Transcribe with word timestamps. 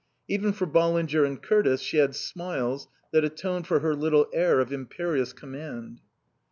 Even 0.27 0.51
for 0.51 0.65
Ballinger 0.65 1.25
and 1.25 1.39
Curtis 1.43 1.79
she 1.79 1.97
had 1.97 2.15
smiles 2.15 2.87
that 3.11 3.23
atoned 3.23 3.67
for 3.67 3.81
her 3.81 3.93
little 3.93 4.27
air 4.33 4.59
of 4.59 4.73
imperious 4.73 5.31
command. 5.31 6.01